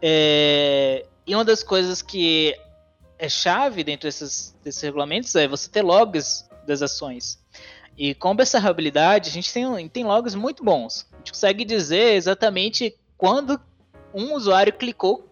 [0.00, 2.54] É, e uma das coisas que
[3.18, 7.38] é chave dentro desses, desses regulamentos é você ter logs das ações.
[7.96, 11.06] E com observabilidade, a gente tem, tem logs muito bons.
[11.12, 13.60] A gente consegue dizer exatamente quando
[14.14, 15.28] um usuário clicou,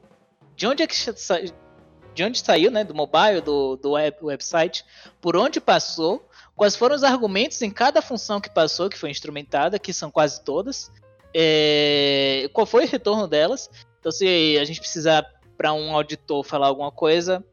[0.57, 0.95] de onde é que
[2.15, 4.85] de onde saiu, né, do mobile, do, do web, website,
[5.21, 9.79] por onde passou, quais foram os argumentos em cada função que passou, que foi instrumentada,
[9.79, 10.91] que são quase todas,
[11.35, 13.69] é, qual foi o retorno delas.
[13.99, 17.45] Então, se a gente precisar para um auditor falar alguma coisa,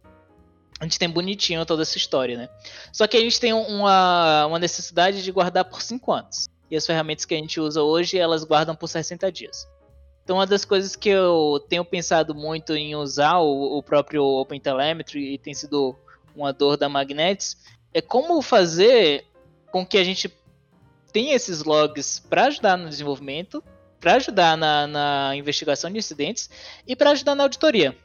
[0.80, 2.50] a gente tem bonitinho toda essa história, né?
[2.92, 6.48] Só que a gente tem uma, uma necessidade de guardar por 5 anos.
[6.70, 9.68] E as ferramentas que a gente usa hoje, elas guardam por 60 dias.
[10.24, 15.34] Então, uma das coisas que eu tenho pensado muito em usar o, o próprio OpenTelemetry
[15.34, 15.96] e tem sido
[16.36, 17.58] uma dor da Magnetics
[17.93, 19.25] é como fazer
[19.71, 20.32] com que a gente
[21.12, 23.63] tenha esses logs para ajudar no desenvolvimento,
[23.99, 26.49] para ajudar na, na, investigação de incidentes
[26.88, 27.95] e para ajudar na auditoria.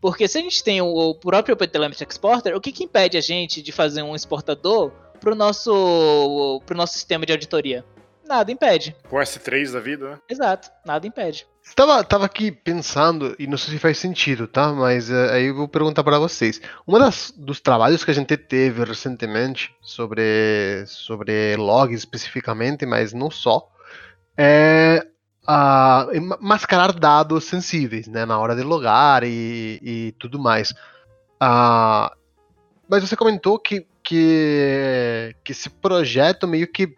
[0.00, 3.20] Porque se a gente tem o, o próprio OpenTelemetry Exporter, o que, que impede a
[3.20, 7.84] gente de fazer um exportador para o nosso, nosso sistema de auditoria?
[8.24, 8.96] Nada impede.
[9.08, 10.18] Com S3 da vida, né?
[10.28, 11.46] Exato, nada impede.
[11.64, 14.72] Estava tava aqui pensando, e não sei se faz sentido, tá?
[14.72, 16.60] Mas uh, aí eu vou perguntar para vocês.
[16.86, 16.94] Um
[17.36, 23.68] dos trabalhos que a gente teve recentemente sobre, sobre logs especificamente, mas não só,
[24.36, 25.06] é
[25.44, 28.24] uh, mascarar dados sensíveis, né?
[28.24, 30.72] Na hora de logar e, e tudo mais.
[31.40, 32.10] Uh,
[32.88, 36.94] mas você comentou que, que, que esse projeto meio que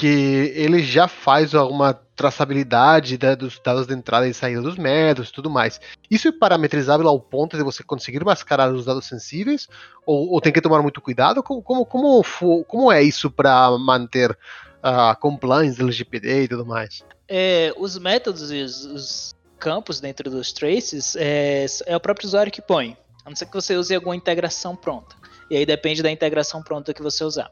[0.00, 5.32] que ele já faz alguma traçabilidade dos dados de entrada e saída dos métodos e
[5.32, 5.78] tudo mais.
[6.10, 9.68] Isso é parametrizável ao ponto de você conseguir mascarar os dados sensíveis?
[10.06, 11.42] Ou, ou tem que tomar muito cuidado?
[11.42, 12.24] Como, como, como,
[12.64, 14.36] como é isso para manter
[14.82, 17.04] a uh, compliance do LGPD e tudo mais?
[17.28, 22.50] É, os métodos e os, os, campos dentro dos traces é, é o próprio usuário
[22.50, 22.96] que põe.
[23.22, 25.14] A não ser que você use alguma integração pronta.
[25.50, 27.50] E aí depende da integração pronta que você usar.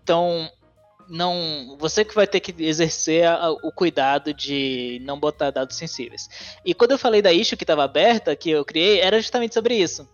[0.00, 0.48] Então,
[1.08, 6.28] não você que vai ter que exercer a, o cuidado de não botar dados sensíveis.
[6.64, 9.74] E quando eu falei da issue que estava aberta, que eu criei, era justamente sobre
[9.74, 10.08] isso.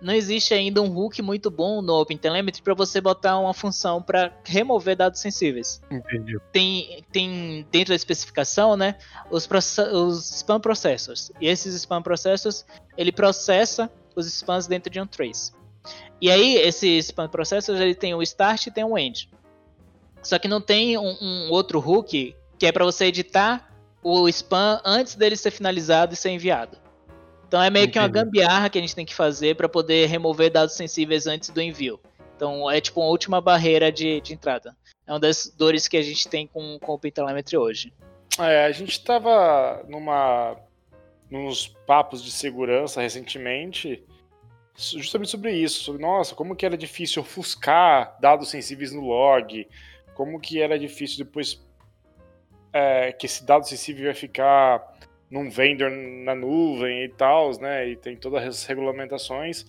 [0.00, 4.30] Não existe ainda um hook muito bom no OpenTelemetry para você botar uma função para
[4.44, 5.80] remover dados sensíveis.
[5.90, 6.38] Entendi.
[6.52, 8.96] Tem, tem dentro da especificação, né,
[9.30, 9.48] os,
[9.92, 11.32] os spam processors.
[11.40, 15.52] E esses spam processors, ele processa os spams dentro de um trace.
[16.20, 19.30] E aí, esse spam processor, ele tem o start e tem o end.
[20.26, 23.70] Só que não tem um, um outro hook que é para você editar
[24.02, 26.78] o spam antes dele ser finalizado e ser enviado.
[27.46, 27.92] Então é meio Entendi.
[27.92, 31.50] que uma gambiarra que a gente tem que fazer para poder remover dados sensíveis antes
[31.50, 32.00] do envio.
[32.36, 34.76] Então é tipo uma última barreira de, de entrada.
[35.06, 37.92] É uma das dores que a gente tem com, com o OpenTelemetry hoje.
[38.38, 40.56] É, a gente estava numa
[41.30, 44.04] nos papos de segurança recentemente,
[44.76, 49.66] justamente sobre isso, sobre nossa, como que era difícil ofuscar dados sensíveis no log,
[50.16, 51.62] como que era difícil depois
[52.72, 54.96] é, que esse dado sensível vai ficar
[55.30, 57.88] num vendor na nuvem e tal, né?
[57.88, 59.66] E tem todas as regulamentações.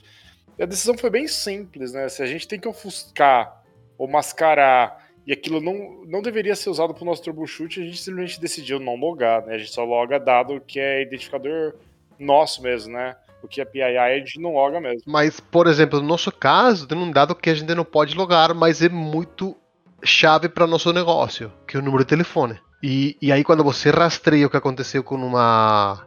[0.58, 2.08] E a decisão foi bem simples, né?
[2.08, 3.62] Se a gente tem que ofuscar
[3.98, 7.98] ou mascarar e aquilo não, não deveria ser usado para o nosso troubleshoot, a gente
[7.98, 9.56] simplesmente decidiu não logar, né?
[9.56, 11.76] A gente só loga dado que é identificador
[12.18, 13.18] nosso mesmo, né?
[13.44, 15.02] O que é PII a gente não loga mesmo.
[15.06, 18.54] Mas, por exemplo, no nosso caso, tem um dado que a gente não pode logar,
[18.54, 19.56] mas é muito
[20.04, 22.60] chave para nosso negócio, que é o número de telefone.
[22.82, 26.06] E, e aí quando você rastreia o que aconteceu com uma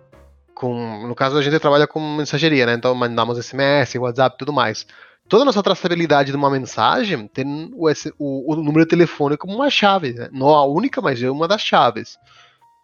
[0.54, 2.74] com, no caso a gente trabalha com mensageria, né?
[2.74, 4.86] Então mandamos SMS, WhatsApp, tudo mais.
[5.28, 9.54] Toda a nossa traçabilidade de uma mensagem tem o, o, o número de telefone como
[9.54, 10.28] uma chave, né?
[10.32, 12.18] não a única, mas é uma das chaves.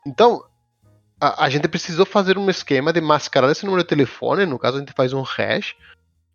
[0.06, 0.42] Então
[1.20, 4.76] a, a gente precisou fazer um esquema de mascarar esse número de telefone, no caso
[4.76, 5.74] a gente faz um hash,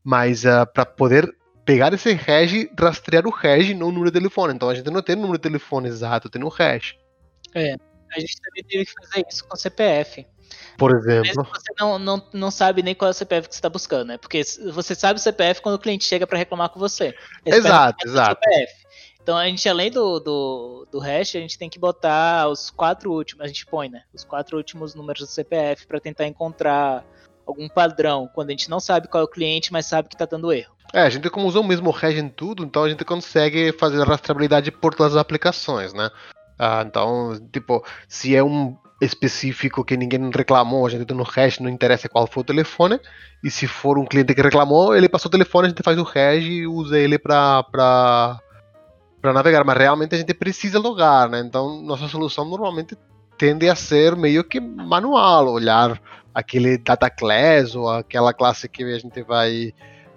[0.03, 1.33] mas uh, para poder
[1.65, 4.53] pegar esse hash rastrear o hash no número de telefone.
[4.53, 6.95] Então a gente não tem o número de telefone exato, tem o hash.
[7.53, 7.75] É,
[8.15, 10.25] a gente também teve que fazer isso com CPF.
[10.77, 11.45] Por exemplo.
[11.45, 14.17] você não, não, não sabe nem qual é o CPF que você está buscando, né?
[14.17, 14.41] Porque
[14.73, 17.15] você sabe o CPF quando o cliente chega para reclamar com você.
[17.45, 18.41] Esse exato, exato.
[19.21, 23.11] Então a gente, além do, do, do hash, a gente tem que botar os quatro
[23.11, 24.03] últimos, a gente põe, né?
[24.13, 27.05] Os quatro últimos números do CPF para tentar encontrar
[27.51, 30.25] algum padrão, quando a gente não sabe qual é o cliente, mas sabe que está
[30.25, 30.73] dando erro.
[30.93, 34.01] É, a gente como usa o mesmo hash em tudo, então a gente consegue fazer
[34.01, 36.09] a rastreabilidade por todas as aplicações, né?
[36.59, 41.59] Ah, então, tipo, se é um específico que ninguém reclamou, a gente tem no hash,
[41.59, 42.99] não interessa qual foi o telefone.
[43.43, 46.03] E se for um cliente que reclamou, ele passou o telefone, a gente faz o
[46.03, 48.39] hash e usa ele para para
[49.19, 49.63] para navegar.
[49.63, 51.39] Mas realmente a gente precisa logar, né?
[51.39, 52.95] Então, nossa solução normalmente
[53.39, 55.99] tende a ser meio que manual, olhar
[56.33, 59.73] aquele data class ou aquela classe que a gente vai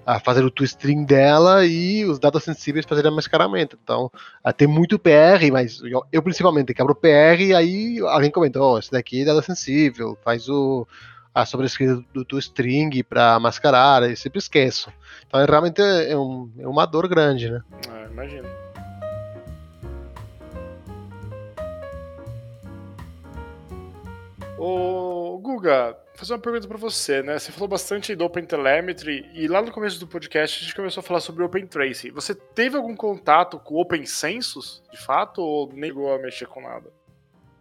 [0.07, 3.79] a fazer o toString dela e os dados sensíveis fazer o mascaramento.
[3.83, 4.11] Então,
[4.47, 8.79] uh, tem muito PR, mas eu, eu principalmente quebro PR e aí alguém comentou, oh,
[8.79, 10.87] esse daqui é dado sensível, faz o
[11.35, 14.93] a sobrescrita do toString para mascarar, e sempre esqueço.
[15.27, 17.61] Então, é, realmente é, um, é uma dor grande, né?
[17.93, 18.49] É, imagino.
[24.57, 27.39] Ô, Guga, fazer uma pergunta para você, né?
[27.39, 31.05] Você falou bastante do OpenTelemetry e lá no começo do podcast a gente começou a
[31.05, 32.11] falar sobre o OpenTracing.
[32.13, 36.61] Você teve algum contato com o OpenCensus, de fato, ou nem chegou a mexer com
[36.61, 36.93] nada?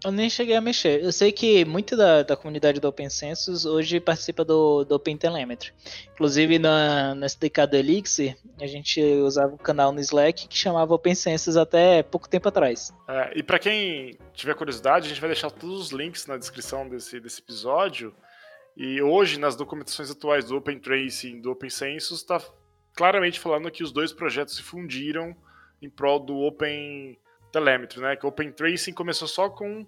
[0.04, 1.02] Eu nem cheguei a mexer.
[1.02, 5.16] Eu sei que muito da, da comunidade do Open Census hoje participa do, do Open
[5.16, 5.72] Telemetry.
[6.14, 10.94] Inclusive na, na SDK do Elixir, a gente usava um canal no Slack que chamava
[10.94, 12.94] Open Census até pouco tempo atrás.
[13.08, 16.88] É, e para quem tiver curiosidade, a gente vai deixar todos os links na descrição
[16.90, 18.14] desse, desse episódio.
[18.76, 22.42] E hoje, nas documentações atuais do Open Tracing do Open Census, está
[22.96, 25.36] claramente falando que os dois projetos se fundiram
[25.82, 27.18] em prol do Open
[27.52, 28.16] Telemetry, né?
[28.16, 29.86] Que o Open Tracing começou só com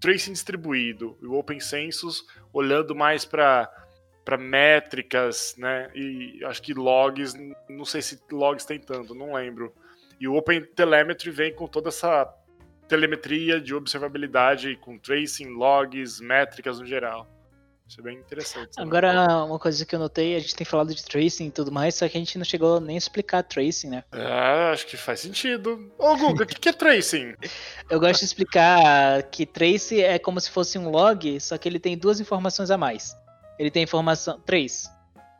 [0.00, 3.70] tracing distribuído, e o Open Census olhando mais para
[4.24, 5.88] para métricas, né?
[5.94, 7.32] E acho que logs,
[7.68, 9.72] não sei se logs tem tanto, não lembro.
[10.18, 12.26] E o Open Telemetry vem com toda essa
[12.88, 17.35] telemetria de observabilidade com tracing, logs, métricas no geral.
[17.88, 18.70] Isso é bem interessante.
[18.76, 21.94] Agora, uma coisa que eu notei, a gente tem falado de tracing e tudo mais,
[21.94, 24.04] só que a gente não chegou nem a explicar tracing, né?
[24.12, 25.92] É, acho que faz sentido.
[25.96, 27.34] Ô, Guga, o que, que é tracing?
[27.88, 31.78] Eu gosto de explicar que tracing é como se fosse um log, só que ele
[31.78, 33.16] tem duas informações a mais.
[33.58, 34.40] Ele tem informação.
[34.40, 34.90] Três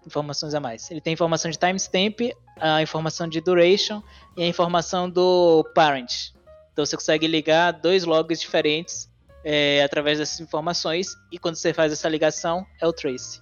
[0.06, 0.88] informações a mais.
[0.88, 2.20] Ele tem informação de timestamp,
[2.60, 4.00] a informação de duration
[4.36, 6.30] e a informação do parent.
[6.72, 9.10] Então você consegue ligar dois logs diferentes
[9.48, 13.40] é, através dessas informações, e quando você faz essa ligação, é o trace.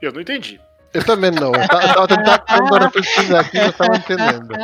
[0.00, 0.60] Eu não entendi.
[0.94, 1.52] Eu também não.
[1.52, 4.48] Eu tava tentando pesquisar aqui, eu estava entendendo.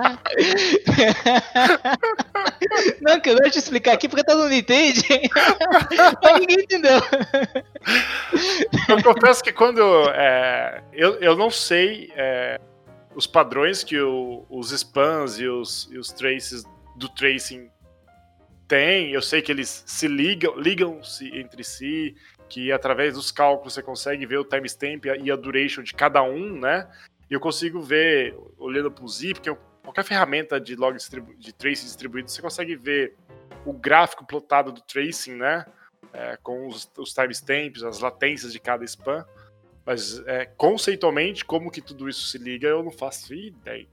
[3.01, 5.01] Não, que eu gosto de explicar aqui porque todo mundo entende.
[6.23, 7.01] Mas ninguém entendeu.
[8.89, 9.81] Eu confesso que quando.
[10.11, 12.61] É, eu, eu não sei é,
[13.15, 16.63] os padrões que o, os spams e os, e os traces
[16.97, 17.71] do tracing
[18.69, 22.15] tem, eu sei que eles se ligam, ligam-se entre si,
[22.49, 26.61] que através dos cálculos você consegue ver o timestamp e a duration de cada um,
[26.61, 26.87] né?
[27.31, 30.97] E eu consigo ver, olhando para o zip, que é qualquer ferramenta de log
[31.39, 33.15] de tracing distribuído, você consegue ver
[33.65, 35.65] o gráfico plotado do tracing, né?
[36.13, 39.27] É, com os, os timestamps, as latências de cada spam.
[39.85, 43.87] Mas é, conceitualmente, como que tudo isso se liga, eu não faço ideia.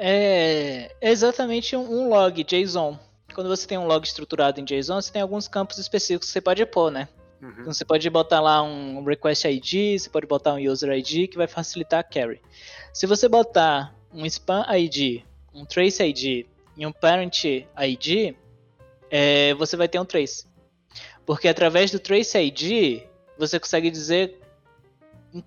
[0.00, 5.22] É exatamente um log JSON quando você tem um log estruturado em JSON, você tem
[5.22, 7.08] alguns campos específicos que você pode pôr, né?
[7.40, 7.50] Uhum.
[7.60, 11.36] Então você pode botar lá um request ID, você pode botar um user ID que
[11.36, 12.40] vai facilitar a carry.
[12.92, 15.22] Se você botar um spam ID,
[15.54, 18.34] um trace ID e um parent ID,
[19.10, 20.46] é, você vai ter um trace.
[21.24, 23.02] Porque através do trace ID,
[23.36, 24.40] você consegue dizer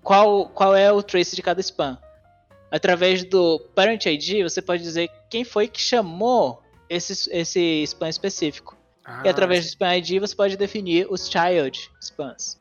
[0.02, 1.98] qual, qual é o trace de cada spam.
[2.70, 6.61] Através do parent ID, você pode dizer quem foi que chamou
[6.94, 8.76] esse, esse spam específico.
[9.04, 12.60] Ah, e através do spam ID você pode definir os child spams.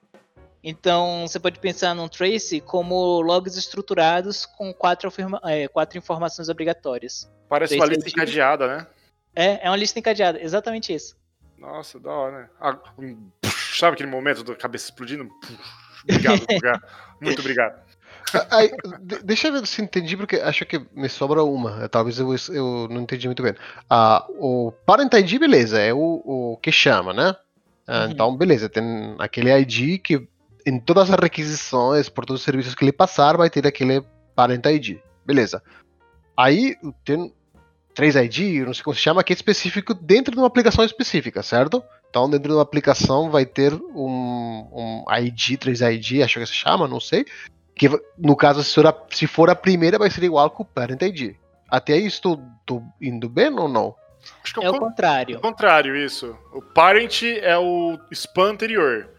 [0.63, 6.49] Então você pode pensar num trace como logs estruturados com quatro, afirma, é, quatro informações
[6.49, 7.29] obrigatórias.
[7.49, 8.15] Parece trace uma lista ID.
[8.15, 8.87] encadeada, né?
[9.35, 11.15] É, é uma lista encadeada, exatamente isso.
[11.57, 12.49] Nossa, da hora, né?
[12.59, 13.29] Ah, um,
[13.75, 15.29] sabe aquele momento da cabeça explodindo?
[16.03, 16.81] Obrigado, obrigado.
[17.19, 17.90] Muito obrigado.
[18.49, 18.71] Aí,
[19.23, 21.87] deixa eu ver se entendi, porque acho que me sobra uma.
[21.89, 23.55] Talvez eu, eu não entendi muito bem.
[23.89, 27.35] Ah, o Parent ID, beleza, é o, o que chama, né?
[27.87, 28.11] Ah, uhum.
[28.11, 30.27] Então, beleza, tem aquele ID que
[30.65, 34.03] em todas as requisições, por todos os serviços que ele passar, vai ter aquele
[34.35, 34.99] Parent ID.
[35.25, 35.61] Beleza.
[36.37, 37.33] Aí tem
[37.95, 41.83] 3ID, não sei como se chama, que é específico dentro de uma aplicação específica, certo?
[42.09, 46.87] Então, dentro de uma aplicação vai ter um, um ID, 3ID, acho que se chama,
[46.87, 47.25] não sei,
[47.75, 50.65] que no caso, se for, a, se for a primeira, vai ser igual com o
[50.65, 51.35] Parent ID.
[51.69, 53.95] Até aí estou, estou indo bem ou não?
[54.43, 55.37] Acho que é, é o contrário.
[55.37, 56.35] O contrário, isso.
[56.53, 59.09] O Parent é o spam anterior.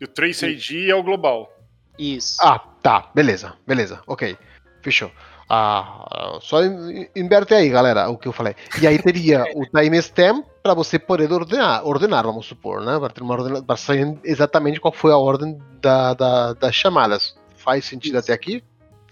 [0.00, 1.50] E o Trace ID é o global.
[1.98, 2.36] Isso.
[2.40, 3.08] Ah, tá.
[3.14, 4.00] Beleza, beleza.
[4.06, 4.36] Ok.
[4.82, 5.10] Fechou.
[5.48, 8.54] Ah, só in- inverte aí, galera, o que eu falei.
[8.80, 12.98] E aí teria o timestamp para você poder ordenar, ordenar, vamos supor, né?
[12.98, 17.36] Para ter uma ordena, para saber exatamente qual foi a ordem da, da- das chamadas.
[17.62, 18.62] Faz sentido até aqui?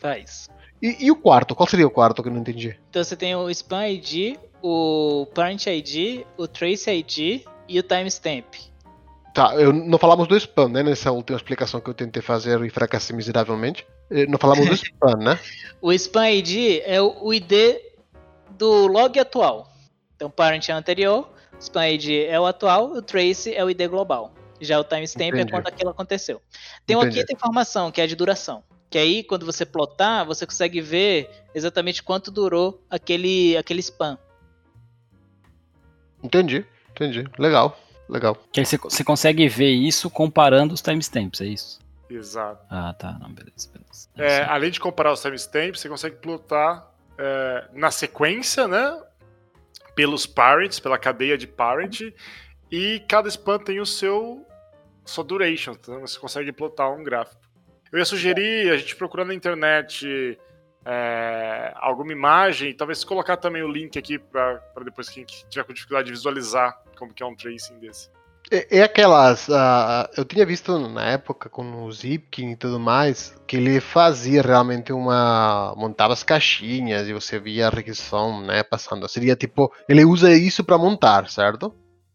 [0.01, 0.49] Faz.
[0.83, 1.55] E, e o quarto?
[1.55, 2.77] Qual seria o quarto que eu não entendi?
[2.89, 8.55] Então você tem o Spam ID, o Parent ID, o Trace ID e o Timestamp.
[9.33, 10.83] Tá, eu, não falamos do spam, né?
[10.83, 13.87] Nessa última explicação que eu tentei fazer e fracassei miseravelmente.
[14.11, 15.39] Eh, Não falamos do spam, né?
[15.81, 17.77] O Spam ID é o ID
[18.59, 19.71] do log atual.
[20.17, 21.31] Então, Parent é o anterior,
[21.61, 24.35] Spam ID é o atual, o Trace é o ID global.
[24.61, 26.43] Já o Timestamp é quando aquilo aconteceu.
[26.87, 28.63] Tem uma quinta informação, que é a de duração.
[28.91, 34.19] Que aí, quando você plotar, você consegue ver exatamente quanto durou aquele, aquele spam.
[36.23, 37.25] Entendi, entendi.
[37.39, 38.37] Legal, legal.
[38.53, 41.79] Que aí você, você consegue ver isso comparando os timestamps, é isso?
[42.11, 42.67] Exato.
[42.69, 43.17] Ah, tá.
[43.21, 44.09] Não, beleza, beleza.
[44.17, 49.01] É, além de comparar os timestamps, você consegue plotar é, na sequência, né?
[49.95, 52.01] Pelos parents, pela cadeia de parent,
[52.71, 54.45] e cada spam tem o seu
[55.11, 57.41] sua duration, então você consegue plotar um gráfico.
[57.93, 60.39] Eu ia sugerir a gente procurar na internet
[60.85, 66.07] é, alguma imagem, talvez colocar também o link aqui para depois quem tiver com dificuldade
[66.07, 68.11] de visualizar como que é um tracing desse.
[68.51, 69.49] É, é aquelas.
[69.51, 74.43] ah, eu tinha visto na época com o Zipkin e tudo mais, que ele fazia
[74.43, 75.75] realmente uma.
[75.77, 79.09] montava as caixinhas e você via a requisição, né, passando.
[79.09, 79.73] Seria tipo.
[79.89, 81.75] Ele usa isso para montar, certo?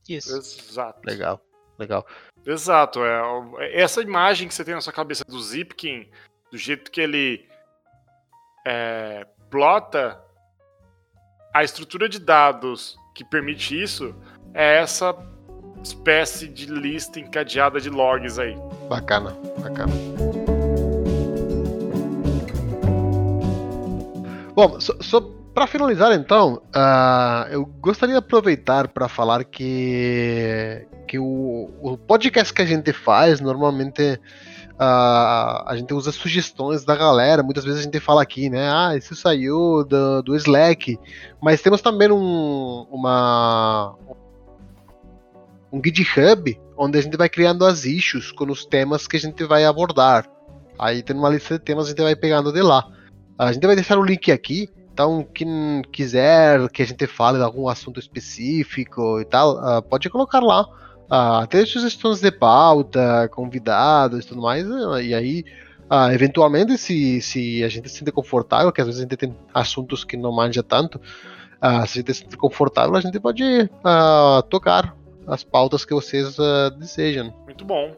[0.09, 0.37] Isso.
[0.37, 0.99] Exato.
[1.05, 1.39] Legal,
[1.79, 2.05] legal.
[2.45, 6.07] Exato, é o- essa imagem que você tem na sua cabeça do Zipkin,
[6.51, 7.47] do jeito que ele
[8.67, 10.19] é, plota
[11.53, 14.15] a estrutura de dados que permite isso
[14.53, 15.15] é essa
[15.83, 18.55] espécie de lista encadeada de logs aí.
[18.89, 19.93] Bacana, bacana.
[24.55, 25.19] Bom, só, só
[25.55, 32.53] para finalizar então, ah, eu gostaria de aproveitar para falar que, que o, o podcast
[32.53, 34.19] que a gente faz normalmente
[34.77, 37.41] ah, a gente usa sugestões da galera.
[37.41, 38.69] Muitas vezes a gente fala aqui, né?
[38.69, 40.99] Ah, isso saiu do, do Slack,
[41.41, 43.95] mas temos também um, uma
[45.71, 49.41] um GitHub onde a gente vai criando as issues com os temas que a gente
[49.45, 50.29] vai abordar.
[50.77, 52.85] Aí tem uma lista de temas a gente vai pegando de lá.
[53.39, 54.69] A gente vai deixar o link aqui.
[54.95, 60.09] Então, quem quiser que a gente fale de algum assunto específico e tal, ah, pode
[60.09, 60.65] colocar lá.
[61.09, 64.65] Ah, até sugestões de pauta, convidados e tudo mais.
[64.71, 65.43] ah, E aí,
[65.89, 69.35] ah, eventualmente, se, se a gente se sente confortável, que às vezes a gente tem
[69.53, 70.97] assuntos que não manja tanto,
[71.59, 73.69] ah, se a gente se sente confortável, a gente pode
[74.49, 74.95] tocar
[75.27, 76.37] as pautas que vocês
[76.79, 77.33] desejam.
[77.43, 77.93] Muito bom.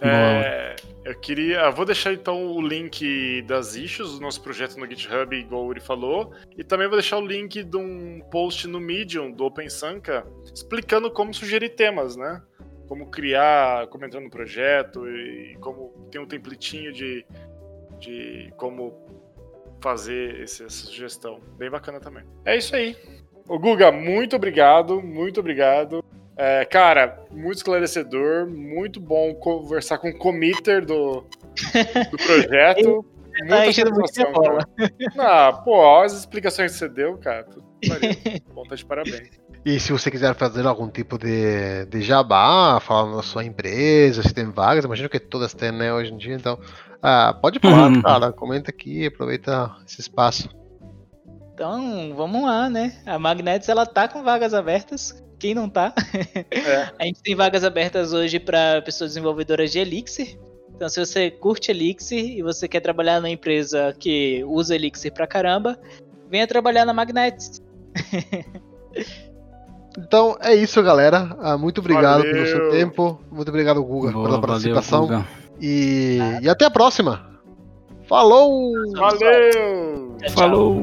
[0.00, 1.60] É, eu queria.
[1.60, 5.66] eu Vou deixar então o link das issues do nosso projeto no GitHub, igual o
[5.66, 6.32] Uri falou.
[6.56, 11.32] E também vou deixar o link de um post no Medium do OpenSanka explicando como
[11.32, 12.42] sugerir temas, né?
[12.86, 17.24] Como criar, como entrar no projeto e como tem um templatinho de,
[17.98, 18.94] de como
[19.80, 21.40] fazer essa sugestão.
[21.56, 22.24] Bem bacana também.
[22.44, 22.96] É isso aí.
[23.48, 26.04] Ô Guga, muito obrigado, muito obrigado.
[26.38, 31.24] É, cara, muito esclarecedor, muito bom conversar com o committer do,
[32.10, 33.04] do projeto.
[33.38, 34.66] Tá Muita enchendo minha bola.
[34.76, 34.92] cara.
[35.16, 37.46] Ah, pô, as explicações que você deu, cara.
[38.52, 39.30] Bom, tá de parabéns.
[39.64, 44.34] E se você quiser fazer algum tipo de, de jabá, falando da sua empresa, se
[44.34, 46.58] tem vagas, imagino que todas têm, né, hoje em dia, então
[47.00, 48.02] ah, pode falar, Uhum.
[48.02, 50.48] cara, comenta aqui, aproveita esse espaço.
[51.54, 53.00] Então, vamos lá, né?
[53.06, 55.14] A Magnetics, ela tá com vagas abertas.
[55.38, 55.94] Quem não tá?
[56.50, 56.90] É.
[56.98, 60.38] A gente tem vagas abertas hoje para pessoas desenvolvedoras de Elixir.
[60.74, 65.26] Então, se você curte Elixir e você quer trabalhar numa empresa que usa Elixir pra
[65.26, 65.78] caramba,
[66.30, 67.62] venha trabalhar na Magnetics.
[69.98, 71.36] Então é isso, galera.
[71.40, 72.70] Ah, muito obrigado pelo seu Valeu.
[72.70, 73.20] tempo.
[73.32, 75.06] Muito obrigado, Guga, Boa, pela valeu, participação.
[75.06, 75.26] Guga.
[75.60, 77.26] e, e até a próxima.
[78.06, 78.72] Falou!
[78.96, 80.16] Valeu!
[80.30, 80.80] Falou!